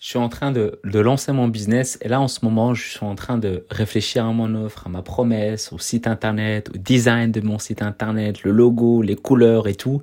je 0.00 0.08
suis 0.08 0.18
en 0.18 0.30
train 0.30 0.50
de, 0.50 0.80
de, 0.82 0.98
lancer 0.98 1.30
mon 1.30 1.46
business 1.46 1.98
et 2.00 2.08
là 2.08 2.22
en 2.22 2.26
ce 2.26 2.42
moment 2.42 2.72
je 2.72 2.88
suis 2.88 3.04
en 3.04 3.14
train 3.14 3.36
de 3.36 3.66
réfléchir 3.70 4.24
à 4.24 4.32
mon 4.32 4.54
offre, 4.54 4.86
à 4.86 4.90
ma 4.90 5.02
promesse, 5.02 5.72
au 5.74 5.78
site 5.78 6.06
internet, 6.06 6.70
au 6.74 6.78
design 6.78 7.30
de 7.30 7.42
mon 7.42 7.58
site 7.58 7.82
internet, 7.82 8.42
le 8.42 8.50
logo, 8.50 9.02
les 9.02 9.14
couleurs 9.14 9.68
et 9.68 9.74
tout. 9.74 10.00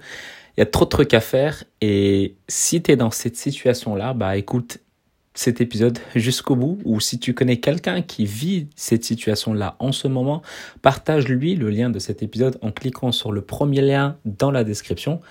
Il 0.55 0.61
y 0.61 0.63
a 0.63 0.67
trop 0.67 0.85
de 0.85 0.89
trucs 0.89 1.15
à 1.15 1.19
faire 1.19 1.63
et 1.81 2.35
si 2.47 2.81
tu 2.83 2.91
es 2.91 2.95
dans 2.95 3.09
cette 3.09 3.35
situation 3.35 3.95
là, 3.95 4.13
bah 4.13 4.37
écoute 4.37 4.77
cet 5.33 5.61
épisode 5.61 5.97
jusqu'au 6.15 6.55
bout 6.55 6.79
ou 6.85 6.99
si 6.99 7.17
tu 7.17 7.33
connais 7.33 7.57
quelqu'un 7.57 8.03
qui 8.03 8.25
vit 8.25 8.67
cette 8.75 9.03
situation 9.03 9.53
là 9.53 9.77
en 9.79 9.91
ce 9.91 10.07
moment, 10.07 10.43
partage 10.83 11.27
lui 11.27 11.55
le 11.55 11.71
lien 11.71 11.89
de 11.89 11.97
cet 11.97 12.21
épisode 12.21 12.59
en 12.61 12.71
cliquant 12.71 13.11
sur 13.11 13.31
le 13.31 13.41
premier 13.41 13.81
lien 13.81 14.17
dans 14.25 14.51
la 14.51 14.63
description. 14.63 15.21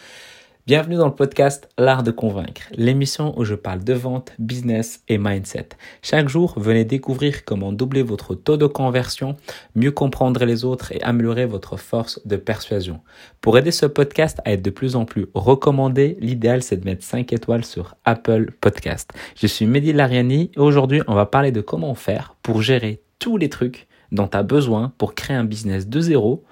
Bienvenue 0.66 0.96
dans 0.96 1.06
le 1.06 1.14
podcast 1.14 1.68
L'Art 1.78 2.02
de 2.02 2.10
Convaincre, 2.10 2.62
l'émission 2.72 3.38
où 3.38 3.44
je 3.44 3.54
parle 3.54 3.84
de 3.84 3.92
vente, 3.92 4.32
business 4.40 5.00
et 5.06 5.16
mindset. 5.16 5.68
Chaque 6.02 6.28
jour, 6.28 6.54
venez 6.56 6.84
découvrir 6.84 7.44
comment 7.44 7.70
doubler 7.70 8.02
votre 8.02 8.34
taux 8.34 8.56
de 8.56 8.66
conversion, 8.66 9.36
mieux 9.76 9.92
comprendre 9.92 10.44
les 10.44 10.64
autres 10.64 10.90
et 10.90 11.00
améliorer 11.02 11.46
votre 11.46 11.76
force 11.76 12.20
de 12.26 12.34
persuasion. 12.34 12.98
Pour 13.40 13.56
aider 13.56 13.70
ce 13.70 13.86
podcast 13.86 14.40
à 14.44 14.54
être 14.54 14.62
de 14.62 14.70
plus 14.70 14.96
en 14.96 15.04
plus 15.04 15.26
recommandé, 15.34 16.16
l'idéal 16.18 16.64
c'est 16.64 16.78
de 16.78 16.84
mettre 16.84 17.04
5 17.04 17.32
étoiles 17.32 17.64
sur 17.64 17.94
Apple 18.04 18.50
Podcast. 18.60 19.12
Je 19.36 19.46
suis 19.46 19.66
Mehdi 19.66 19.92
Lariani 19.92 20.50
et 20.52 20.58
aujourd'hui 20.58 21.00
on 21.06 21.14
va 21.14 21.26
parler 21.26 21.52
de 21.52 21.60
comment 21.60 21.94
faire 21.94 22.34
pour 22.42 22.60
gérer 22.60 23.00
tous 23.20 23.36
les 23.36 23.50
trucs 23.50 23.86
dont 24.10 24.26
tu 24.26 24.36
as 24.36 24.42
besoin 24.42 24.92
pour 24.98 25.14
créer 25.14 25.36
un 25.36 25.44
business 25.44 25.86
de 25.86 26.00
zéro 26.00 26.42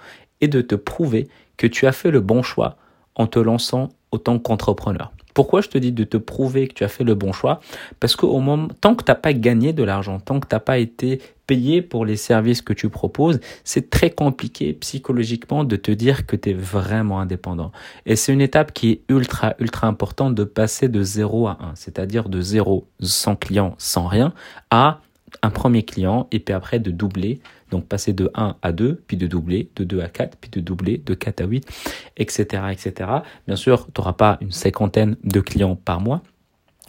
et 0.41 0.47
de 0.47 0.61
te 0.61 0.77
prouver 0.77 1.27
que 1.57 1.67
tu 1.67 1.89
as 1.89 1.93
fait 1.93 2.13
le 2.13 2.21
bon 2.21 2.45
choix 2.45 2.77
en 3.17 3.27
te 3.27 3.39
lançant 3.39 3.91
autant 4.15 4.39
qu'entrepreneur. 4.39 5.13
Pourquoi 5.35 5.61
je 5.61 5.69
te 5.69 5.77
dis 5.79 5.91
de 5.91 6.05
te 6.05 6.17
prouver 6.17 6.69
que 6.69 6.75
tu 6.75 6.85
as 6.85 6.89
fait 6.89 7.03
le 7.03 7.17
bon 7.17 7.33
choix? 7.33 7.61
Parce 7.99 8.15
qu'au 8.15 8.39
moment, 8.39 8.69
tant 8.81 8.95
que 8.95 9.03
tu 9.03 9.11
n'as 9.11 9.17
pas 9.17 9.33
gagné 9.33 9.73
de 9.73 9.83
l'argent, 9.83 10.21
tant 10.21 10.39
que 10.39 10.47
tu 10.47 10.55
n'as 10.55 10.61
pas 10.61 10.79
été 10.79 11.21
payé 11.49 11.83
pour 11.83 12.07
les 12.07 12.17
services 12.17 12.63
que 12.63 12.73
tu 12.73 12.89
proposes, 12.89 13.41
c'est 13.65 13.91
très 13.91 14.11
compliqué 14.11 14.73
psychologiquement 14.75 15.65
de 15.65 15.75
te 15.75 15.91
dire 15.91 16.27
que 16.27 16.37
tu 16.37 16.51
es 16.51 16.53
vraiment 16.55 17.19
indépendant. 17.19 17.73
Et 18.07 18.15
c'est 18.15 18.33
une 18.33 18.41
étape 18.41 18.73
qui 18.73 18.91
est 18.91 19.01
ultra, 19.09 19.55
ultra 19.59 19.89
importante 19.89 20.37
de 20.37 20.45
passer 20.45 20.89
de 20.89 21.03
0 21.03 21.49
à 21.49 21.59
1, 21.61 21.75
c'est-à-dire 21.75 22.29
de 22.29 22.41
0 22.41 22.87
sans 23.01 23.35
client, 23.35 23.75
sans 23.79 24.07
rien, 24.07 24.33
à 24.71 25.01
un 25.43 25.51
premier 25.51 25.83
client 25.83 26.29
et 26.31 26.39
puis 26.39 26.55
après 26.55 26.79
de 26.79 26.93
doubler 26.93 27.41
donc 27.71 27.87
passer 27.87 28.13
de 28.13 28.31
1 28.35 28.57
à 28.63 28.73
2, 28.73 29.03
puis 29.07 29.17
de 29.17 29.27
doubler, 29.27 29.69
de 29.77 29.85
2 29.85 30.01
à 30.01 30.09
4, 30.09 30.37
puis 30.37 30.51
de 30.51 30.61
doubler, 30.61 30.99
de 30.99 31.15
4 31.15 31.41
à 31.43 31.45
8, 31.45 31.67
etc. 32.17 32.63
etc. 32.71 33.11
Bien 33.47 33.57
sûr, 33.57 33.87
tu 33.87 34.01
n'auras 34.01 34.13
pas 34.15 34.39
une 34.41 34.53
cinquantaine 34.53 35.17
de 35.25 35.41
clients 35.41 35.77
par 35.77 36.01
mois. 36.01 36.23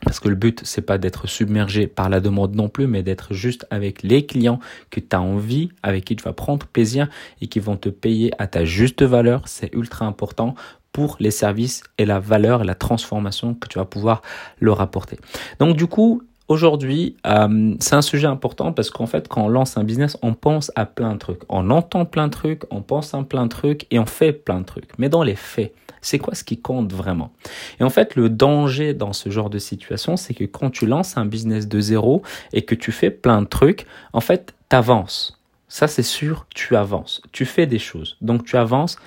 Parce 0.04 0.20
que 0.20 0.28
le 0.28 0.36
but, 0.36 0.62
c'est 0.66 0.82
pas 0.82 0.98
d'être 0.98 1.26
submergé 1.26 1.88
par 1.88 2.10
la 2.10 2.20
demande 2.20 2.54
non 2.56 2.68
plus, 2.68 2.86
mais 2.86 3.02
d'être 3.02 3.34
juste 3.34 3.66
avec 3.70 4.04
les 4.04 4.26
clients 4.26 4.60
que 4.90 5.00
tu 5.00 5.16
as 5.16 5.22
envie, 5.22 5.70
avec 5.84 6.06
qui 6.06 6.16
tu 6.16 6.24
vas 6.24 6.34
prendre 6.34 6.68
plaisir 6.68 7.08
et 7.42 7.48
qui 7.48 7.60
vont 7.60 7.78
te 7.78 7.90
payer 7.90 8.32
à 8.38 8.48
ta 8.48 8.66
juste 8.66 9.02
valeur. 9.04 9.48
C'est 9.48 9.74
ultra 9.74 10.06
important 10.06 10.54
pour 10.92 11.18
les 11.20 11.32
services 11.32 11.84
et 11.98 12.06
la 12.06 12.20
valeur 12.20 12.62
et 12.62 12.66
la 12.66 12.76
transformation 12.76 13.54
que 13.54 13.68
tu 13.68 13.80
vas 13.80 13.86
pouvoir 13.86 14.22
leur 14.60 14.80
apporter. 14.80 15.18
Donc 15.60 15.76
du 15.76 15.88
coup, 15.88 16.24
Aujourd'hui, 16.48 17.18
euh, 17.26 17.74
c'est 17.80 17.96
un 17.96 18.04
sujet 18.04 18.28
important 18.28 18.72
parce 18.72 18.92
qu'en 18.92 19.08
fait, 19.08 19.28
quand 19.28 19.46
on 19.46 19.50
lance 19.50 19.78
un 19.78 19.84
business, 19.84 20.16
on 20.22 20.36
pense 20.36 20.72
à 20.76 20.86
plein 20.86 21.14
de 21.14 21.18
trucs. 21.18 21.42
On 21.50 21.72
entend 21.72 22.06
plein 22.06 22.28
de 22.28 22.32
trucs, 22.32 22.64
on 22.70 22.84
pense 22.84 23.16
à 23.16 23.24
plein 23.24 23.46
de 23.46 23.50
trucs 23.50 23.88
et 23.90 23.98
on 23.98 24.06
fait 24.06 24.32
plein 24.32 24.60
de 24.60 24.66
trucs. 24.66 24.92
Mais 25.00 25.10
dans 25.10 25.24
les 25.24 25.36
faits, 25.36 25.74
c'est 26.02 26.20
quoi 26.20 26.36
ce 26.36 26.44
qui 26.44 26.60
compte 26.60 26.94
vraiment? 26.94 27.32
Et 27.80 27.84
en 27.84 27.90
fait, 27.90 28.16
le 28.16 28.30
danger 28.30 28.94
dans 28.94 29.12
ce 29.12 29.32
genre 29.32 29.50
de 29.50 29.58
situation, 29.58 30.18
c'est 30.18 30.36
que 30.36 30.44
quand 30.44 30.70
tu 30.70 30.86
lances 30.86 31.18
un 31.18 31.26
business 31.26 31.68
de 31.68 31.80
zéro 31.80 32.22
et 32.54 32.62
que 32.62 32.76
tu 32.76 32.92
fais 32.92 33.10
plein 33.10 33.42
de 33.42 33.48
trucs, 33.48 33.88
en 34.14 34.22
fait, 34.22 34.54
tu 34.70 34.76
avances. 34.76 35.40
Ça, 35.68 35.88
c'est 35.88 36.04
sûr, 36.04 36.46
tu 36.54 36.76
avances. 36.76 37.24
Tu 37.32 37.46
fais 37.46 37.66
des 37.66 37.80
choses. 37.80 38.18
Donc, 38.22 38.46
tu 38.46 38.56
avances. 38.56 38.98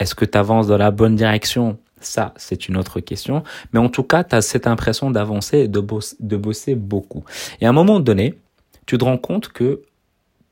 Est-ce 0.00 0.16
que 0.16 0.24
tu 0.24 0.36
avances 0.36 0.66
dans 0.66 0.76
la 0.76 0.90
bonne 0.90 1.14
direction? 1.14 1.78
Ça, 2.00 2.32
c'est 2.36 2.68
une 2.68 2.76
autre 2.76 3.00
question. 3.00 3.42
Mais 3.72 3.78
en 3.78 3.88
tout 3.88 4.02
cas, 4.02 4.24
tu 4.24 4.34
as 4.34 4.42
cette 4.42 4.66
impression 4.66 5.10
d'avancer 5.10 5.58
et 5.58 5.68
de, 5.68 5.80
bosser 6.36 6.74
beaucoup. 6.74 7.24
Et 7.60 7.66
à 7.66 7.68
un 7.68 7.72
moment 7.72 8.00
donné, 8.00 8.34
tu 8.86 8.98
te 8.98 9.04
rends 9.04 9.18
compte 9.18 9.48
que 9.48 9.82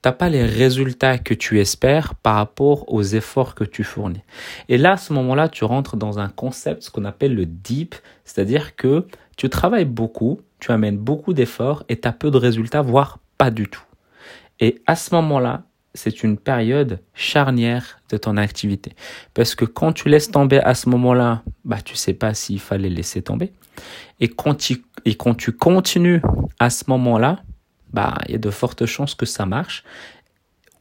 t'as 0.02 0.12
pas 0.12 0.28
les 0.28 0.44
résultats 0.44 1.18
que 1.18 1.34
tu 1.34 1.58
espères 1.58 2.14
par 2.14 2.36
rapport 2.36 2.92
aux 2.92 3.02
efforts 3.02 3.54
que 3.54 3.64
tu 3.64 3.82
fournis. 3.82 4.22
Et 4.68 4.78
là, 4.78 4.92
à 4.92 4.96
ce 4.96 5.12
moment-là, 5.12 5.48
tu 5.48 5.64
rentres 5.64 5.96
dans 5.96 6.18
un 6.18 6.28
concept, 6.28 6.84
ce 6.84 6.90
qu'on 6.90 7.04
appelle 7.04 7.34
le 7.34 7.46
deep, 7.46 7.94
c'est-à-dire 8.24 8.76
que 8.76 9.06
tu 9.36 9.48
travailles 9.48 9.86
beaucoup, 9.86 10.40
tu 10.60 10.70
amènes 10.70 10.98
beaucoup 10.98 11.32
d'efforts 11.32 11.84
et 11.88 11.98
tu 11.98 12.06
as 12.06 12.12
peu 12.12 12.30
de 12.30 12.36
résultats, 12.36 12.82
voire 12.82 13.18
pas 13.38 13.50
du 13.50 13.68
tout. 13.68 13.82
Et 14.60 14.82
à 14.86 14.96
ce 14.96 15.14
moment-là, 15.14 15.62
c'est 15.94 16.22
une 16.22 16.36
période 16.36 17.00
charnière 17.14 18.00
de 18.10 18.16
ton 18.16 18.36
activité. 18.36 18.92
Parce 19.34 19.54
que 19.54 19.64
quand 19.64 19.92
tu 19.92 20.08
laisses 20.08 20.30
tomber 20.30 20.60
à 20.60 20.74
ce 20.74 20.88
moment-là, 20.88 21.42
bah, 21.64 21.78
tu 21.84 21.96
sais 21.96 22.14
pas 22.14 22.34
s'il 22.34 22.60
fallait 22.60 22.88
laisser 22.88 23.22
tomber. 23.22 23.52
Et 24.20 24.28
quand 24.28 24.54
tu, 24.54 24.84
et 25.04 25.14
quand 25.14 25.34
tu 25.34 25.52
continues 25.52 26.22
à 26.58 26.70
ce 26.70 26.84
moment-là, 26.88 27.42
bah, 27.92 28.18
il 28.26 28.32
y 28.32 28.34
a 28.34 28.38
de 28.38 28.50
fortes 28.50 28.86
chances 28.86 29.14
que 29.14 29.26
ça 29.26 29.46
marche. 29.46 29.84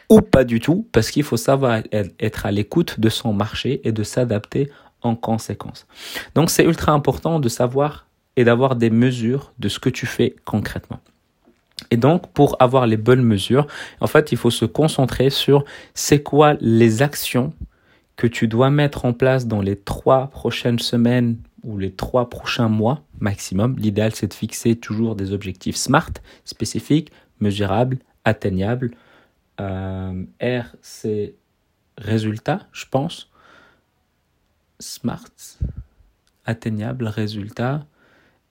Ou 0.09 0.21
pas 0.21 0.45
du 0.45 0.59
tout, 0.59 0.87
parce 0.93 1.11
qu'il 1.11 1.23
faut 1.23 1.37
savoir 1.37 1.81
être 1.91 2.45
à 2.45 2.51
l'écoute 2.51 2.99
de 2.99 3.09
son 3.09 3.33
marché 3.33 3.81
et 3.83 3.91
de 3.91 4.03
s'adapter 4.03 4.71
en 5.01 5.15
conséquence. 5.15 5.85
Donc 6.33 6.49
c'est 6.49 6.63
ultra 6.63 6.93
important 6.93 7.39
de 7.39 7.49
savoir 7.49 8.07
et 8.37 8.43
d'avoir 8.43 8.75
des 8.75 8.89
mesures 8.89 9.51
de 9.59 9.67
ce 9.67 9.79
que 9.79 9.89
tu 9.89 10.05
fais 10.05 10.35
concrètement. 10.45 11.01
Et 11.91 11.97
donc, 11.97 12.27
pour 12.33 12.55
avoir 12.61 12.87
les 12.87 12.97
bonnes 12.97 13.23
mesures, 13.23 13.67
en 14.01 14.07
fait, 14.07 14.31
il 14.31 14.37
faut 14.37 14.51
se 14.51 14.65
concentrer 14.65 15.29
sur 15.29 15.63
c'est 15.93 16.21
quoi 16.21 16.55
les 16.59 17.01
actions 17.01 17.53
que 18.15 18.27
tu 18.27 18.47
dois 18.47 18.69
mettre 18.69 19.05
en 19.05 19.13
place 19.13 19.47
dans 19.47 19.61
les 19.61 19.75
trois 19.75 20.27
prochaines 20.27 20.79
semaines 20.79 21.37
ou 21.63 21.77
les 21.77 21.91
trois 21.91 22.29
prochains 22.29 22.67
mois 22.67 23.03
maximum. 23.19 23.75
L'idéal, 23.77 24.13
c'est 24.13 24.27
de 24.27 24.33
fixer 24.33 24.75
toujours 24.75 25.15
des 25.15 25.33
objectifs 25.33 25.75
SMART, 25.75 26.11
spécifiques, 26.43 27.11
mesurables, 27.39 27.99
atteignables. 28.25 28.91
Euh, 29.59 30.23
R, 30.41 30.75
c'est 30.81 31.35
résultat, 31.97 32.61
je 32.71 32.85
pense. 32.89 33.29
SMART, 34.79 35.31
atteignable, 36.45 37.07
résultat, 37.07 37.85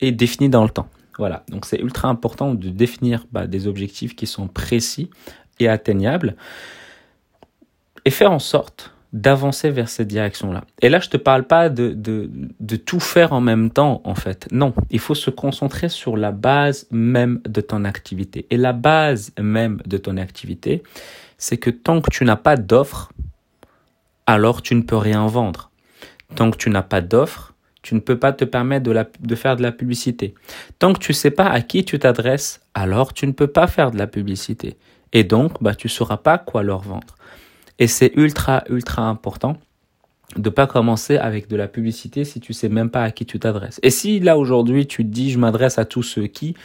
et 0.00 0.12
défini 0.12 0.48
dans 0.48 0.64
le 0.64 0.70
temps. 0.70 0.88
Voilà, 1.18 1.44
donc 1.48 1.64
c'est 1.64 1.78
ultra 1.78 2.08
important 2.08 2.54
de 2.54 2.68
définir 2.68 3.26
bah, 3.32 3.46
des 3.46 3.66
objectifs 3.66 4.14
qui 4.14 4.26
sont 4.26 4.48
précis 4.48 5.10
et 5.58 5.68
atteignables 5.68 6.36
et 8.04 8.10
faire 8.10 8.30
en 8.30 8.38
sorte 8.38 8.92
d'avancer 9.12 9.70
vers 9.70 9.88
cette 9.88 10.08
direction-là. 10.08 10.64
Et 10.82 10.88
là, 10.88 11.00
je 11.00 11.08
te 11.08 11.16
parle 11.16 11.44
pas 11.44 11.70
de, 11.70 11.92
de, 11.92 12.30
de 12.60 12.76
tout 12.76 13.00
faire 13.00 13.32
en 13.32 13.40
même 13.40 13.70
temps, 13.70 14.02
en 14.04 14.14
fait. 14.14 14.46
Non, 14.52 14.74
il 14.90 14.98
faut 14.98 15.14
se 15.14 15.30
concentrer 15.30 15.88
sur 15.88 16.16
la 16.16 16.32
base 16.32 16.86
même 16.90 17.40
de 17.48 17.60
ton 17.60 17.84
activité. 17.84 18.46
Et 18.50 18.58
la 18.58 18.74
base 18.74 19.32
même 19.40 19.80
de 19.86 19.96
ton 19.96 20.18
activité, 20.18 20.82
c'est 21.38 21.56
que 21.56 21.70
tant 21.70 22.00
que 22.00 22.10
tu 22.10 22.24
n'as 22.24 22.36
pas 22.36 22.56
d'offre, 22.56 23.12
alors 24.26 24.60
tu 24.60 24.74
ne 24.74 24.82
peux 24.82 24.96
rien 24.96 25.26
vendre. 25.26 25.70
Tant 26.34 26.50
que 26.50 26.56
tu 26.56 26.68
n'as 26.68 26.82
pas 26.82 27.00
d'offre, 27.00 27.54
tu 27.86 27.94
ne 27.94 28.00
peux 28.00 28.18
pas 28.18 28.32
te 28.32 28.44
permettre 28.44 28.90
de, 28.90 29.34
faire 29.36 29.54
de 29.54 29.62
la 29.62 29.70
publicité. 29.70 30.34
Tant 30.80 30.92
que 30.92 30.98
tu 30.98 31.12
ne 31.12 31.14
sais 31.14 31.30
pas 31.30 31.46
à 31.46 31.60
qui 31.60 31.84
tu 31.84 32.00
t'adresses, 32.00 32.60
alors 32.74 33.12
tu 33.12 33.28
ne 33.28 33.32
peux 33.32 33.46
pas 33.46 33.68
faire 33.68 33.92
de 33.92 33.96
la 33.96 34.08
publicité. 34.08 34.76
Et 35.12 35.22
donc, 35.22 35.62
bah, 35.62 35.76
tu 35.76 35.86
ne 35.86 35.92
sauras 35.92 36.16
pas 36.16 36.36
quoi 36.36 36.64
leur 36.64 36.80
vendre. 36.80 37.14
Et 37.78 37.86
c'est 37.86 38.10
ultra, 38.16 38.64
ultra 38.70 39.02
important 39.02 39.56
de 40.34 40.50
pas 40.50 40.66
commencer 40.66 41.16
avec 41.16 41.46
de 41.46 41.54
la 41.54 41.68
publicité 41.68 42.24
si 42.24 42.40
tu 42.40 42.52
sais 42.52 42.68
même 42.68 42.90
pas 42.90 43.04
à 43.04 43.12
qui 43.12 43.24
tu 43.24 43.38
t'adresses. 43.38 43.78
Et 43.84 43.90
si 43.90 44.18
là 44.18 44.36
aujourd'hui 44.36 44.88
tu 44.88 45.04
te 45.04 45.08
dis 45.08 45.30
je 45.30 45.38
m'adresse 45.38 45.78
à 45.78 45.84
tous 45.84 46.02
ceux 46.02 46.26
qui, 46.26 46.56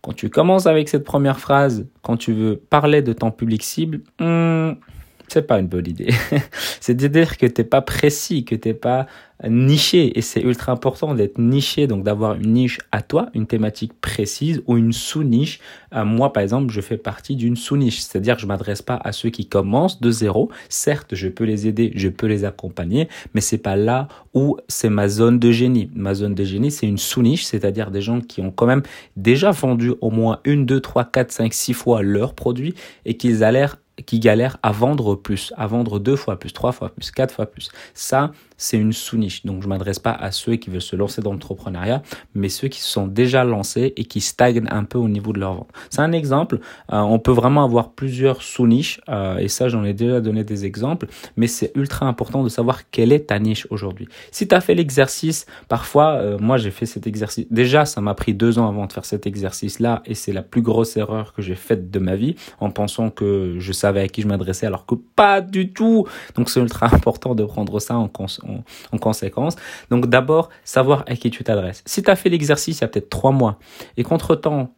quand 0.00 0.14
tu 0.14 0.30
commences 0.30 0.66
avec 0.66 0.88
cette 0.88 1.04
première 1.04 1.38
phrase, 1.38 1.86
quand 2.00 2.16
tu 2.16 2.32
veux 2.32 2.56
parler 2.56 3.02
de 3.02 3.12
ton 3.12 3.30
public 3.30 3.62
cible, 3.62 4.00
hmm, 4.18 4.72
c'est 5.32 5.42
pas 5.42 5.58
une 5.58 5.66
bonne 5.66 5.86
idée. 5.86 6.12
c'est 6.80 6.94
de 6.94 7.06
dire 7.06 7.38
que 7.38 7.46
t'es 7.46 7.64
pas 7.64 7.80
précis, 7.80 8.44
que 8.44 8.54
t'es 8.54 8.74
pas 8.74 9.06
niché. 9.48 10.16
Et 10.18 10.22
c'est 10.22 10.40
ultra 10.40 10.72
important 10.72 11.14
d'être 11.14 11.38
niché, 11.38 11.86
donc 11.86 12.04
d'avoir 12.04 12.34
une 12.34 12.52
niche 12.52 12.78
à 12.92 13.02
toi, 13.02 13.28
une 13.34 13.46
thématique 13.46 13.92
précise 14.00 14.62
ou 14.66 14.76
une 14.76 14.92
sous-niche. 14.92 15.60
Euh, 15.94 16.04
moi, 16.04 16.32
par 16.32 16.42
exemple, 16.42 16.70
je 16.70 16.80
fais 16.80 16.96
partie 16.96 17.36
d'une 17.36 17.56
sous-niche. 17.56 18.00
C'est-à-dire 18.00 18.36
que 18.36 18.42
je 18.42 18.46
m'adresse 18.46 18.82
pas 18.82 19.00
à 19.02 19.12
ceux 19.12 19.30
qui 19.30 19.46
commencent 19.46 20.00
de 20.00 20.10
zéro. 20.10 20.50
Certes, 20.68 21.14
je 21.14 21.28
peux 21.28 21.44
les 21.44 21.66
aider, 21.66 21.92
je 21.96 22.08
peux 22.08 22.26
les 22.26 22.44
accompagner, 22.44 23.08
mais 23.34 23.40
c'est 23.40 23.58
pas 23.58 23.76
là 23.76 24.08
où 24.34 24.56
c'est 24.68 24.90
ma 24.90 25.08
zone 25.08 25.38
de 25.38 25.50
génie. 25.50 25.90
Ma 25.94 26.14
zone 26.14 26.34
de 26.34 26.44
génie, 26.44 26.70
c'est 26.70 26.86
une 26.86 26.98
sous-niche, 26.98 27.44
c'est-à-dire 27.44 27.90
des 27.90 28.02
gens 28.02 28.20
qui 28.20 28.40
ont 28.40 28.50
quand 28.50 28.66
même 28.66 28.82
déjà 29.16 29.50
vendu 29.50 29.92
au 30.00 30.10
moins 30.10 30.40
une, 30.44 30.66
deux, 30.66 30.80
trois, 30.80 31.04
quatre, 31.04 31.32
cinq, 31.32 31.52
six 31.52 31.74
fois 31.74 32.02
leurs 32.02 32.34
produits 32.34 32.74
et 33.04 33.16
qu'ils 33.16 33.44
a 33.44 33.50
l'air 33.50 33.78
qui 34.06 34.18
galèrent 34.20 34.58
à 34.62 34.72
vendre 34.72 35.14
plus, 35.14 35.52
à 35.56 35.66
vendre 35.66 35.98
deux 35.98 36.16
fois 36.16 36.38
plus, 36.38 36.52
trois 36.52 36.72
fois 36.72 36.88
plus, 36.90 37.10
quatre 37.10 37.34
fois 37.34 37.46
plus. 37.46 37.70
Ça, 37.94 38.32
c'est 38.56 38.78
une 38.78 38.92
sous-niche. 38.92 39.44
Donc, 39.44 39.62
je 39.62 39.68
m'adresse 39.68 39.98
pas 39.98 40.12
à 40.12 40.30
ceux 40.30 40.56
qui 40.56 40.70
veulent 40.70 40.80
se 40.80 40.96
lancer 40.96 41.20
dans 41.20 41.32
l'entrepreneuriat, 41.32 42.02
mais 42.34 42.48
ceux 42.48 42.68
qui 42.68 42.80
se 42.80 42.88
sont 42.88 43.06
déjà 43.06 43.44
lancés 43.44 43.92
et 43.96 44.04
qui 44.04 44.20
stagnent 44.20 44.66
un 44.70 44.84
peu 44.84 44.98
au 44.98 45.08
niveau 45.08 45.32
de 45.32 45.40
leur 45.40 45.54
vente. 45.54 45.68
C'est 45.90 46.00
un 46.00 46.12
exemple. 46.12 46.60
Euh, 46.92 47.00
on 47.00 47.18
peut 47.18 47.32
vraiment 47.32 47.64
avoir 47.64 47.90
plusieurs 47.90 48.42
sous-niches, 48.42 49.00
euh, 49.08 49.38
et 49.38 49.48
ça, 49.48 49.68
j'en 49.68 49.84
ai 49.84 49.94
déjà 49.94 50.20
donné 50.20 50.44
des 50.44 50.64
exemples, 50.64 51.08
mais 51.36 51.48
c'est 51.48 51.72
ultra 51.74 52.06
important 52.06 52.44
de 52.44 52.48
savoir 52.48 52.88
quelle 52.90 53.12
est 53.12 53.26
ta 53.26 53.38
niche 53.38 53.66
aujourd'hui. 53.70 54.08
Si 54.30 54.46
tu 54.46 54.54
as 54.54 54.60
fait 54.60 54.74
l'exercice, 54.74 55.46
parfois, 55.68 56.12
euh, 56.12 56.38
moi, 56.38 56.56
j'ai 56.56 56.70
fait 56.70 56.86
cet 56.86 57.06
exercice. 57.06 57.46
Déjà, 57.50 57.84
ça 57.84 58.00
m'a 58.00 58.14
pris 58.14 58.32
deux 58.32 58.58
ans 58.58 58.68
avant 58.68 58.86
de 58.86 58.92
faire 58.92 59.04
cet 59.04 59.26
exercice-là, 59.26 60.02
et 60.06 60.14
c'est 60.14 60.32
la 60.32 60.42
plus 60.42 60.62
grosse 60.62 60.96
erreur 60.96 61.32
que 61.34 61.42
j'ai 61.42 61.56
faite 61.56 61.90
de 61.90 61.98
ma 61.98 62.14
vie, 62.14 62.36
en 62.60 62.70
pensant 62.70 63.10
que 63.10 63.56
je 63.58 63.72
savais 63.82 64.00
à 64.00 64.08
qui 64.08 64.22
je 64.22 64.26
m'adressais, 64.26 64.66
alors 64.66 64.86
que 64.86 64.94
pas 64.94 65.40
du 65.40 65.72
tout. 65.72 66.06
Donc, 66.34 66.50
c'est 66.50 66.60
ultra 66.60 66.86
important 66.94 67.34
de 67.34 67.44
prendre 67.44 67.78
ça 67.80 67.96
en, 67.96 68.10
en 68.18 68.62
en, 68.92 68.98
conséquence. 68.98 69.56
Donc 69.90 70.06
d'abord, 70.06 70.48
savoir 70.64 71.04
à 71.06 71.16
qui 71.16 71.30
tu 71.30 71.44
t'adresses. 71.44 71.82
Si 71.86 72.02
tu 72.02 72.10
as 72.10 72.16
fait 72.16 72.28
l'exercice 72.28 72.78
il 72.78 72.80
y 72.82 72.84
a 72.84 72.88
peut-être 72.88 73.10
trois 73.10 73.32
mois 73.32 73.58
et 73.96 74.04
qu'entre-temps, 74.04 74.74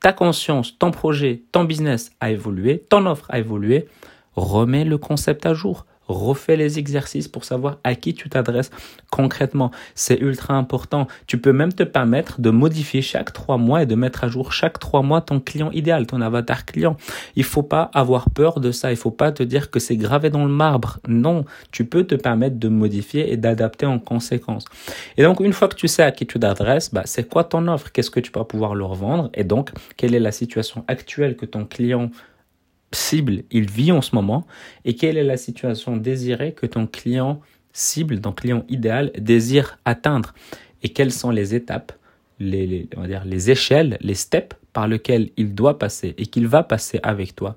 ta 0.00 0.12
conscience, 0.12 0.78
ton 0.78 0.90
projet, 0.90 1.42
ton 1.52 1.64
business 1.64 2.12
a 2.20 2.30
évolué, 2.30 2.84
ton 2.90 3.06
offre 3.06 3.26
a 3.30 3.38
évolué, 3.38 3.88
remets 4.36 4.84
le 4.84 4.98
concept 4.98 5.46
à 5.46 5.54
jour 5.54 5.86
refais 6.08 6.56
les 6.56 6.78
exercices 6.78 7.28
pour 7.28 7.44
savoir 7.44 7.78
à 7.84 7.94
qui 7.94 8.14
tu 8.14 8.28
t'adresses 8.28 8.70
concrètement. 9.10 9.70
C'est 9.94 10.18
ultra 10.18 10.54
important. 10.54 11.06
Tu 11.26 11.38
peux 11.38 11.52
même 11.52 11.72
te 11.72 11.82
permettre 11.82 12.40
de 12.40 12.50
modifier 12.50 13.02
chaque 13.02 13.32
trois 13.32 13.58
mois 13.58 13.82
et 13.82 13.86
de 13.86 13.94
mettre 13.94 14.24
à 14.24 14.28
jour 14.28 14.52
chaque 14.52 14.78
trois 14.78 15.02
mois 15.02 15.20
ton 15.20 15.40
client 15.40 15.70
idéal, 15.70 16.06
ton 16.06 16.20
avatar 16.20 16.64
client. 16.64 16.96
Il 17.36 17.44
faut 17.44 17.62
pas 17.62 17.90
avoir 17.94 18.30
peur 18.30 18.60
de 18.60 18.72
ça. 18.72 18.90
Il 18.90 18.96
faut 18.96 19.10
pas 19.10 19.32
te 19.32 19.42
dire 19.42 19.70
que 19.70 19.78
c'est 19.78 19.96
gravé 19.96 20.30
dans 20.30 20.44
le 20.44 20.50
marbre. 20.50 20.98
Non, 21.08 21.44
tu 21.70 21.84
peux 21.84 22.04
te 22.04 22.14
permettre 22.14 22.56
de 22.56 22.68
modifier 22.68 23.32
et 23.32 23.36
d'adapter 23.36 23.86
en 23.86 23.98
conséquence. 23.98 24.64
Et 25.16 25.22
donc, 25.22 25.40
une 25.40 25.52
fois 25.52 25.68
que 25.68 25.76
tu 25.76 25.88
sais 25.88 26.02
à 26.02 26.12
qui 26.12 26.26
tu 26.26 26.38
t'adresses, 26.38 26.92
bah, 26.92 27.02
c'est 27.04 27.28
quoi 27.28 27.44
ton 27.44 27.68
offre? 27.68 27.92
Qu'est-ce 27.92 28.10
que 28.10 28.20
tu 28.20 28.32
vas 28.32 28.44
pouvoir 28.44 28.74
leur 28.74 28.94
vendre? 28.94 29.30
Et 29.34 29.44
donc, 29.44 29.70
quelle 29.96 30.14
est 30.14 30.20
la 30.20 30.32
situation 30.32 30.84
actuelle 30.88 31.36
que 31.36 31.46
ton 31.46 31.64
client 31.64 32.10
cible 32.94 33.42
il 33.50 33.70
vit 33.70 33.92
en 33.92 34.00
ce 34.00 34.14
moment 34.14 34.46
et 34.84 34.94
quelle 34.94 35.16
est 35.16 35.24
la 35.24 35.36
situation 35.36 35.96
désirée 35.96 36.52
que 36.52 36.66
ton 36.66 36.86
client 36.86 37.40
cible, 37.72 38.20
ton 38.20 38.32
client 38.32 38.64
idéal 38.68 39.10
désire 39.18 39.78
atteindre 39.84 40.32
et 40.82 40.90
quelles 40.90 41.12
sont 41.12 41.30
les 41.30 41.54
étapes, 41.54 41.92
les, 42.38 42.88
on 42.96 43.02
va 43.02 43.06
dire, 43.06 43.24
les 43.24 43.50
échelles, 43.50 43.98
les 44.00 44.14
steps 44.14 44.56
par 44.72 44.88
lesquels 44.88 45.30
il 45.36 45.54
doit 45.54 45.78
passer 45.78 46.14
et 46.18 46.26
qu'il 46.26 46.46
va 46.46 46.62
passer 46.62 47.00
avec 47.02 47.34
toi 47.34 47.56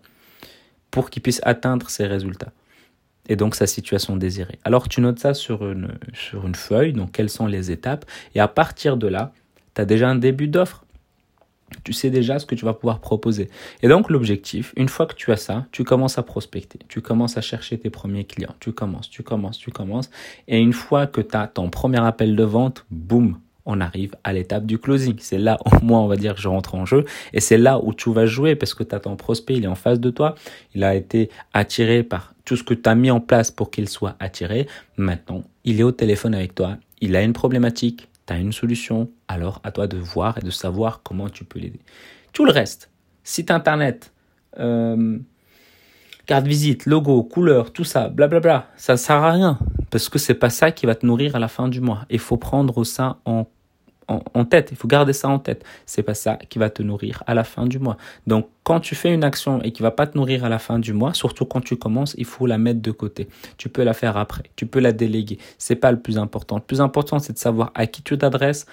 pour 0.92 1.10
qu'il 1.10 1.22
puisse 1.22 1.42
atteindre 1.44 1.90
ses 1.90 2.08
résultats 2.08 2.52
et 3.30 3.36
donc 3.36 3.56
sa 3.56 3.68
situation 3.68 4.16
désirée. 4.16 4.60
Alors 4.64 4.88
tu 4.90 5.02
notes 5.02 5.20
ça 5.20 5.34
sur 5.34 5.70
une, 5.70 5.98
sur 6.14 6.48
une 6.48 6.56
feuille, 6.56 6.94
donc 6.94 7.12
quelles 7.12 7.30
sont 7.30 7.46
les 7.46 7.72
étapes, 7.72 8.06
et 8.36 8.40
à 8.40 8.48
partir 8.48 8.98
de 8.98 9.08
là, 9.08 9.34
tu 9.76 9.82
as 9.82 9.86
déjà 9.86 10.10
un 10.10 10.16
début 10.16 10.48
d'offre 10.48 10.86
tu 11.84 11.94
sais 11.94 12.10
déjà 12.10 12.40
ce 12.40 12.46
que 12.46 12.56
tu 12.56 12.66
vas 12.66 12.74
pouvoir 12.74 13.00
proposer. 13.00 13.50
Et 13.82 13.88
donc 13.88 14.10
l'objectif, 14.10 14.74
une 14.78 14.90
fois 14.90 15.06
que 15.06 15.16
tu 15.16 15.32
as 15.32 15.38
ça, 15.38 15.66
tu 15.72 15.84
commences 15.84 16.18
à 16.18 16.24
prospecter, 16.24 16.80
tu 16.88 17.02
commences 17.02 17.38
à 17.38 17.42
chercher 17.42 17.78
tes 17.78 17.90
premiers 17.90 18.26
clients, 18.26 18.56
tu 18.60 18.72
commences, 18.72 19.10
tu 19.10 19.24
commences, 19.24 19.58
tu 19.58 19.72
commences. 19.72 20.10
Et 20.48 20.60
une 20.60 20.74
fois 20.74 21.08
que 21.08 21.22
tu 21.22 21.36
as 21.36 21.48
ton 21.48 21.70
premier 21.70 22.00
appel 22.00 22.36
de 22.36 22.44
vente, 22.44 22.86
boum, 22.90 23.38
on 23.66 23.82
arrive 23.82 24.16
à 24.24 24.34
l'étape 24.34 24.66
du 24.66 24.80
closing. 24.80 25.16
C'est 25.20 25.38
là 25.38 25.58
au 25.66 25.84
moins 25.84 26.02
on 26.02 26.08
va 26.08 26.16
dire 26.16 26.38
je 26.38 26.48
rentre 26.48 26.74
en 26.74 26.86
jeu 26.86 27.06
et 27.34 27.42
c'est 27.42 27.58
là 27.58 27.80
où 27.84 27.94
tu 27.94 28.12
vas 28.12 28.26
jouer 28.26 28.56
parce 28.56 28.74
que 28.74 28.84
tu 28.84 28.96
as 28.96 29.00
ton 29.02 29.16
prospect, 29.16 29.56
il 29.56 29.66
est 29.66 29.68
en 29.68 29.76
face 29.76 30.00
de 30.00 30.10
toi, 30.10 30.36
il 30.74 30.84
a 30.84 30.96
été 30.96 31.30
attiré 31.54 32.02
par 32.04 32.34
tout 32.46 32.56
ce 32.56 32.64
que 32.64 32.74
tu 32.74 32.90
as 32.90 32.96
mis 32.96 33.12
en 33.12 33.20
place 33.20 33.52
pour 33.52 33.70
qu'il 33.70 33.90
soit 33.90 34.16
attiré. 34.20 34.68
Maintenant, 34.96 35.44
il 35.66 35.82
est 35.82 35.84
au 35.84 35.92
téléphone 35.92 36.34
avec 36.34 36.56
toi, 36.56 36.78
il 37.02 37.16
a 37.18 37.22
une 37.22 37.34
problématique, 37.34 38.08
tu 38.28 38.34
as 38.34 38.38
une 38.38 38.52
solution, 38.52 39.10
alors 39.28 39.60
à 39.64 39.72
toi 39.72 39.88
de 39.88 39.98
voir 39.98 40.38
et 40.38 40.42
de 40.42 40.52
savoir 40.52 41.02
comment 41.02 41.30
tu 41.30 41.44
peux 41.46 41.60
l'aider. 41.60 41.80
Tout 42.34 42.46
le 42.46 42.52
reste, 42.52 42.92
site 43.24 43.50
internet, 43.50 44.14
euh, 44.60 45.18
carte 46.26 46.46
visite, 46.46 46.86
logo, 46.86 47.24
couleur, 47.24 47.74
tout 47.74 47.84
ça, 47.84 48.10
blablabla, 48.10 48.40
bla 48.40 48.60
bla, 48.60 48.68
ça 48.76 48.94
ne 48.94 48.98
sert 48.98 49.24
à 49.24 49.32
rien 49.32 49.58
parce 49.90 50.10
que 50.10 50.20
c'est 50.20 50.34
pas 50.34 50.50
ça 50.50 50.72
qui 50.72 50.86
va 50.86 50.96
te 50.96 51.06
nourrir 51.06 51.36
à 51.36 51.40
la 51.40 51.48
fin 51.48 51.68
du 51.70 51.82
mois. 51.82 52.06
Il 52.10 52.20
faut 52.20 52.38
prendre 52.38 52.84
ça 52.84 53.20
en 53.26 53.48
en, 54.08 54.46
tête. 54.46 54.70
Il 54.72 54.78
faut 54.78 54.88
garder 54.88 55.14
ça 55.14 55.28
en 55.28 55.40
tête. 55.40 55.64
C'est 55.86 56.04
pas 56.04 56.14
ça 56.14 56.36
qui 56.36 56.60
va 56.60 56.70
te 56.70 56.82
nourrir 56.82 57.24
à 57.28 57.34
la 57.34 57.44
fin 57.44 57.66
du 57.66 57.80
mois. 57.80 57.98
Donc, 58.26 58.48
quand 58.64 58.80
tu 58.80 58.96
fais 58.96 59.14
une 59.14 59.24
action 59.24 59.62
et 59.62 59.72
qui 59.72 59.82
va 59.82 59.92
pas 59.92 60.08
te 60.08 60.18
nourrir 60.18 60.46
à 60.46 60.50
la 60.50 60.60
fin 60.60 60.80
du 60.80 60.94
mois, 60.94 61.14
surtout 61.14 61.46
quand 61.46 61.62
tu 61.62 61.76
commences, 61.76 62.16
il 62.18 62.26
faut 62.26 62.46
la 62.46 62.58
mettre 62.58 62.82
de 62.82 62.92
côté. 62.92 63.28
Tu 63.58 63.70
peux 63.70 63.84
la 63.84 63.94
faire 63.94 64.18
après. 64.18 64.44
Tu 64.56 64.66
peux 64.66 64.80
la 64.80 64.92
déléguer. 64.92 65.40
C'est 65.58 65.76
pas 65.76 65.92
le 65.92 66.00
plus 66.00 66.18
important. 66.18 66.56
Le 66.56 66.62
plus 66.62 66.82
important, 66.82 67.20
c'est 67.20 67.34
de 67.34 67.38
savoir 67.38 67.72
à 67.76 67.88
qui 67.88 68.02
tu 68.02 68.18
t'adresses, 68.18 68.66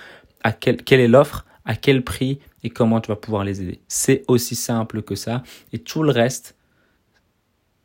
à 0.43 0.53
quel, 0.53 0.77
quelle 0.77 1.01
est 1.01 1.09
l'offre, 1.09 1.45
à 1.65 1.75
quel 1.75 2.03
prix 2.03 2.39
et 2.63 2.71
comment 2.71 3.01
tu 3.01 3.09
vas 3.09 3.17
pouvoir 3.17 3.45
les 3.45 3.61
aider. 3.63 3.81
C'est 3.89 4.25
aussi 4.29 4.55
simple 4.55 5.03
que 5.03 5.15
ça. 5.15 5.43
Et 5.73 5.79
tout 5.79 6.03
le 6.03 6.11
reste, 6.11 6.55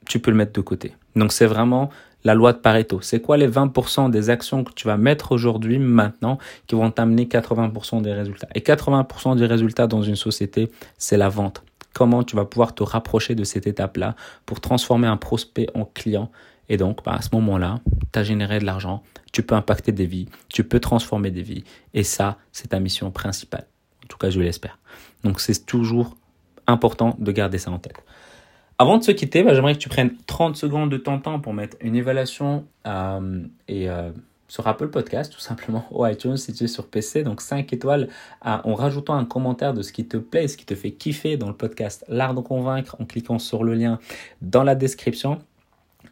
tu 0.05 0.19
peux 0.19 0.31
le 0.31 0.37
mettre 0.37 0.53
de 0.53 0.61
côté. 0.61 0.93
Donc, 1.15 1.31
c'est 1.31 1.45
vraiment 1.45 1.89
la 2.23 2.33
loi 2.33 2.53
de 2.53 2.57
Pareto. 2.57 3.01
C'est 3.01 3.21
quoi 3.21 3.37
les 3.37 3.47
20% 3.47 4.09
des 4.09 4.29
actions 4.29 4.63
que 4.63 4.73
tu 4.73 4.87
vas 4.87 4.97
mettre 4.97 5.31
aujourd'hui, 5.31 5.79
maintenant, 5.79 6.37
qui 6.67 6.75
vont 6.75 6.91
t'amener 6.91 7.25
80% 7.25 8.01
des 8.01 8.13
résultats? 8.13 8.47
Et 8.55 8.59
80% 8.59 9.37
des 9.37 9.45
résultats 9.45 9.87
dans 9.87 10.01
une 10.01 10.15
société, 10.15 10.71
c'est 10.97 11.17
la 11.17 11.29
vente. 11.29 11.63
Comment 11.93 12.23
tu 12.23 12.35
vas 12.35 12.45
pouvoir 12.45 12.75
te 12.75 12.83
rapprocher 12.83 13.35
de 13.35 13.43
cette 13.43 13.67
étape-là 13.67 14.15
pour 14.45 14.61
transformer 14.61 15.07
un 15.07 15.17
prospect 15.17 15.67
en 15.73 15.85
client? 15.85 16.29
Et 16.69 16.77
donc, 16.77 17.03
bah, 17.03 17.15
à 17.15 17.21
ce 17.21 17.29
moment-là, 17.33 17.79
tu 18.13 18.19
as 18.19 18.23
généré 18.23 18.59
de 18.59 18.65
l'argent, 18.65 19.01
tu 19.31 19.41
peux 19.41 19.55
impacter 19.55 19.91
des 19.91 20.05
vies, 20.05 20.27
tu 20.49 20.63
peux 20.63 20.79
transformer 20.79 21.31
des 21.31 21.41
vies. 21.41 21.63
Et 21.93 22.03
ça, 22.03 22.37
c'est 22.51 22.69
ta 22.69 22.79
mission 22.79 23.09
principale. 23.11 23.65
En 24.03 24.07
tout 24.07 24.17
cas, 24.17 24.29
je 24.29 24.39
l'espère. 24.39 24.77
Donc, 25.23 25.39
c'est 25.39 25.65
toujours 25.65 26.15
important 26.67 27.15
de 27.19 27.31
garder 27.31 27.57
ça 27.57 27.71
en 27.71 27.79
tête. 27.79 27.97
Avant 28.81 28.97
de 28.97 29.03
se 29.03 29.11
quitter, 29.11 29.43
bah, 29.43 29.53
j'aimerais 29.53 29.73
que 29.73 29.79
tu 29.79 29.89
prennes 29.89 30.15
30 30.25 30.55
secondes 30.55 30.89
de 30.89 30.95
ton 30.95 31.19
temps 31.19 31.41
pour 31.41 31.53
mettre 31.53 31.75
une 31.81 31.97
évaluation 31.97 32.65
euh, 32.87 33.43
et, 33.67 33.89
euh, 33.89 34.09
sur 34.47 34.65
Apple 34.69 34.87
Podcast, 34.87 35.33
tout 35.33 35.41
simplement, 35.41 35.85
ou 35.91 36.07
iTunes 36.07 36.37
si 36.37 36.53
tu 36.53 36.63
es 36.63 36.67
sur 36.67 36.87
PC. 36.87 37.23
Donc 37.23 37.41
5 37.41 37.73
étoiles 37.73 38.07
en 38.41 38.73
rajoutant 38.73 39.15
un 39.15 39.25
commentaire 39.25 39.73
de 39.73 39.81
ce 39.81 39.91
qui 39.91 40.07
te 40.07 40.15
plaît, 40.15 40.47
ce 40.47 40.55
qui 40.55 40.65
te 40.65 40.75
fait 40.75 40.91
kiffer 40.91 41.35
dans 41.35 41.49
le 41.49 41.55
podcast 41.55 42.05
L'Art 42.07 42.33
de 42.33 42.39
Convaincre 42.39 42.95
en 43.01 43.05
cliquant 43.05 43.37
sur 43.37 43.65
le 43.65 43.73
lien 43.73 43.99
dans 44.41 44.63
la 44.63 44.75
description. 44.75 45.39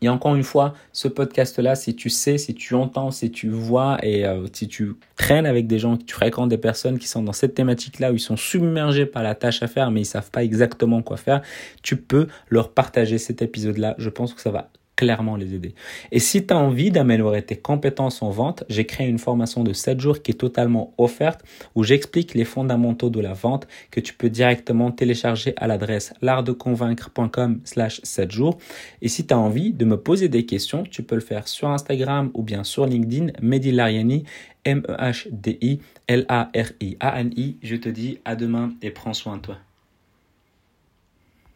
Et 0.01 0.09
encore 0.09 0.35
une 0.35 0.44
fois, 0.44 0.73
ce 0.91 1.07
podcast-là, 1.07 1.75
si 1.75 1.95
tu 1.95 2.09
sais, 2.09 2.38
si 2.38 2.53
tu 2.53 2.75
entends, 2.75 3.11
si 3.11 3.31
tu 3.31 3.49
vois 3.49 3.97
et 4.03 4.25
euh, 4.25 4.45
si 4.53 4.67
tu 4.67 4.94
traînes 5.15 5.45
avec 5.45 5.67
des 5.67 5.79
gens, 5.79 5.97
que 5.97 6.03
tu 6.03 6.13
fréquentes 6.13 6.49
des 6.49 6.57
personnes 6.57 6.99
qui 6.99 7.07
sont 7.07 7.23
dans 7.23 7.33
cette 7.33 7.55
thématique-là 7.55 8.11
où 8.11 8.15
ils 8.15 8.19
sont 8.19 8.38
submergés 8.38 9.05
par 9.05 9.23
la 9.23 9.35
tâche 9.35 9.63
à 9.63 9.67
faire 9.67 9.91
mais 9.91 10.01
ils 10.01 10.05
savent 10.05 10.31
pas 10.31 10.44
exactement 10.44 11.01
quoi 11.01 11.18
faire, 11.18 11.42
tu 11.81 11.97
peux 11.97 12.27
leur 12.49 12.71
partager 12.71 13.18
cet 13.18 13.42
épisode-là. 13.42 13.95
Je 13.97 14.09
pense 14.09 14.33
que 14.33 14.42
ça 14.42 14.51
va 14.51 14.69
clairement 14.97 15.37
les 15.37 15.56
aider. 15.56 15.73
Et 16.11 16.19
si 16.19 16.45
tu 16.45 16.54
as 16.54 16.57
envie 16.57 16.92
d'améliorer 16.92 17.44
tes 17.44 17.56
compétences 17.56 18.21
en 18.21 18.31
vente, 18.31 18.66
j'ai 18.68 18.85
créé 18.85 19.07
une 19.07 19.19
formation 19.19 19.63
de 19.63 19.71
7 19.71 20.01
jours 20.01 20.21
qui 20.21 20.31
est 20.31 20.33
totalement 20.33 20.94
offerte 20.97 21.45
où 21.75 21.83
j'explique 21.83 22.33
les 22.33 22.44
fondamentaux 22.44 23.09
de 23.09 23.21
la 23.21 23.31
vente 23.31 23.66
que 23.92 24.01
tu 24.01 24.13
peux 24.13 24.30
directement 24.30 24.92
télécharger 24.92 25.54
à 25.56 25.68
l'adresse 25.68 26.13
l'artdeconvaincre.com 26.21 27.61
slash 27.63 28.01
7 28.04 28.31
jours. 28.31 28.57
Et 29.01 29.07
si 29.07 29.25
tu 29.25 29.33
as 29.33 29.39
envie 29.39 29.71
de 29.71 29.85
me 29.85 29.95
poser 29.97 30.27
des 30.27 30.45
questions, 30.45 30.83
tu 30.83 31.04
peux 31.04 31.16
le 31.16 31.21
faire 31.21 31.47
sur 31.47 31.69
Instagram 31.69 32.30
ou 32.33 32.44
bien 32.44 32.66
sur 32.66 32.85
LinkedIn, 32.85 33.27
Mehdi 33.42 33.71
Lariani, 33.71 34.25
M-E-H-D-I-L-A-R-I-A-N-I. 34.66 37.57
Je 37.61 37.75
te 37.75 37.89
dis 37.89 38.18
à 38.25 38.35
demain 38.35 38.73
et 38.81 38.89
prends 38.92 39.13
soin 39.13 39.37
de 39.37 39.44
toi. 39.44 39.57